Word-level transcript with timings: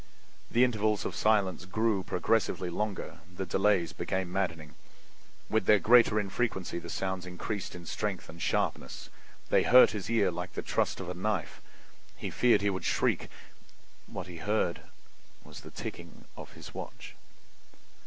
The 0.49 0.63
intervals 0.63 1.05
of 1.05 1.13
silence 1.15 1.65
grew 1.65 2.01
progressively 2.01 2.71
longer; 2.71 3.19
the 3.31 3.45
delays 3.45 3.93
became 3.93 4.31
maddening. 4.31 4.73
With 5.47 5.67
their 5.67 5.77
greater 5.77 6.19
infrequency 6.19 6.79
the 6.79 6.89
sounds 6.89 7.27
increased 7.27 7.75
in 7.75 7.85
strength 7.85 8.27
and 8.27 8.41
sharpness. 8.41 9.11
They 9.51 9.61
hurt 9.61 9.91
his 9.91 10.09
ear 10.09 10.31
like 10.31 10.53
the 10.53 10.63
thrust 10.63 10.99
of 11.01 11.07
a 11.09 11.13
knife; 11.13 11.61
he 12.17 12.31
feared 12.31 12.61
he 12.61 12.71
would 12.71 12.83
shriek. 12.83 13.29
What 14.07 14.25
he 14.25 14.37
heard 14.37 14.81
was 15.43 15.59
the 15.61 15.69
ticking 15.69 16.25
of 16.35 16.53
his 16.53 16.73
watch. 16.73 17.13